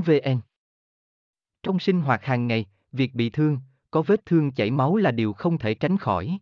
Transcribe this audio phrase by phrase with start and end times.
[0.00, 0.40] vn
[1.62, 3.58] trong sinh hoạt hàng ngày việc bị thương
[3.90, 6.38] có vết thương chảy máu là điều không thể tránh khỏi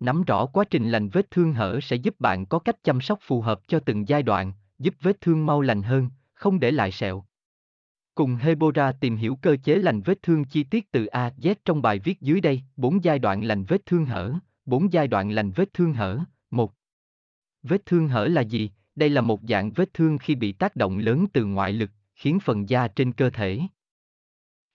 [0.00, 3.18] nắm rõ quá trình lành vết thương hở sẽ giúp bạn có cách chăm sóc
[3.22, 6.92] phù hợp cho từng giai đoạn giúp vết thương mau lành hơn không để lại
[6.92, 7.24] sẹo
[8.18, 11.82] Cùng Hebora tìm hiểu cơ chế lành vết thương chi tiết từ A Z trong
[11.82, 15.50] bài viết dưới đây, 4 giai đoạn lành vết thương hở, 4 giai đoạn lành
[15.50, 16.72] vết thương hở, 1.
[17.62, 18.70] Vết thương hở là gì?
[18.98, 22.40] Đây là một dạng vết thương khi bị tác động lớn từ ngoại lực, khiến
[22.40, 23.60] phần da trên cơ thể.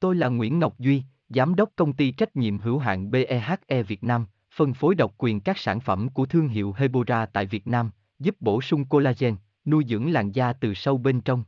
[0.00, 4.04] Tôi là Nguyễn Ngọc Duy, Giám đốc công ty trách nhiệm hữu hạn BEHE Việt
[4.04, 7.90] Nam, phân phối độc quyền các sản phẩm của thương hiệu Hebora tại Việt Nam,
[8.18, 11.44] giúp bổ sung collagen, nuôi dưỡng làn da từ sâu bên trong.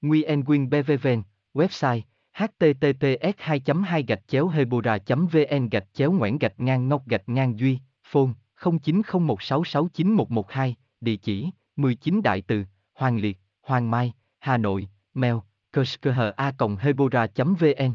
[0.00, 1.22] Nguyen Quyên BVVN,
[1.54, 2.00] website
[2.32, 7.58] https 2 2 gạch chéo hebora vn gạch chéo ngoãn gạch ngang ngọc gạch ngang
[7.58, 8.30] duy phone
[8.60, 15.34] 0901669112 địa chỉ 19 đại từ hoàng liệt hoàng mai hà nội mail
[15.72, 16.32] kerskha
[16.80, 17.94] hebora vn